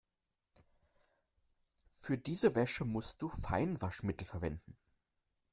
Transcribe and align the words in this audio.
Für 1.85 2.17
diese 2.17 2.55
Wäsche 2.55 2.85
musst 2.85 3.21
du 3.21 3.29
Feinwaschmittel 3.29 4.25
verwenden. 4.25 4.75